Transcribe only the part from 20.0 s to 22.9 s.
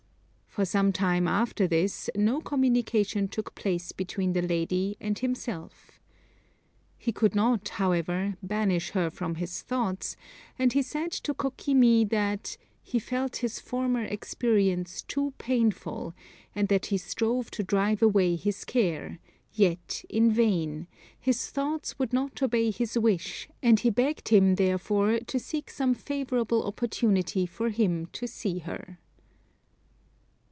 in vain; his thoughts would not obey